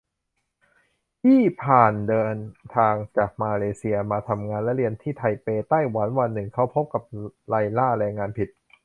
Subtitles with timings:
[1.23, 2.35] อี้ฝานเดิน
[2.75, 7.03] ทางจากมาเลเซียมาทำงานและเรียนที่ไทเป ไต้หวัน วันหนึ่งเขาพบกับ
[7.47, 8.49] ไลล่า แรงงานผิด